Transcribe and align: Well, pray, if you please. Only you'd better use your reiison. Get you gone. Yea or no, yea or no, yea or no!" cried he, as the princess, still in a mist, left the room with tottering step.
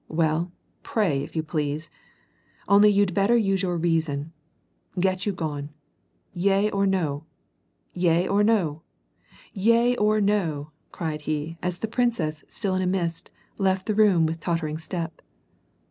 Well, 0.09 0.51
pray, 0.81 1.21
if 1.21 1.35
you 1.35 1.43
please. 1.43 1.91
Only 2.67 2.89
you'd 2.89 3.13
better 3.13 3.37
use 3.37 3.61
your 3.61 3.77
reiison. 3.77 4.31
Get 4.99 5.27
you 5.27 5.31
gone. 5.31 5.69
Yea 6.33 6.71
or 6.71 6.87
no, 6.87 7.25
yea 7.93 8.27
or 8.27 8.41
no, 8.43 8.81
yea 9.53 9.95
or 9.97 10.19
no!" 10.19 10.71
cried 10.91 11.21
he, 11.21 11.59
as 11.61 11.77
the 11.77 11.87
princess, 11.87 12.43
still 12.49 12.73
in 12.73 12.81
a 12.81 12.87
mist, 12.87 13.29
left 13.59 13.85
the 13.85 13.93
room 13.93 14.25
with 14.25 14.39
tottering 14.39 14.79
step. 14.79 15.21